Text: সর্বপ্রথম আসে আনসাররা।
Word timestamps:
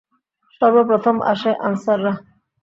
সর্বপ্রথম 0.61 1.15
আসে 1.31 1.51
আনসাররা। 1.67 2.13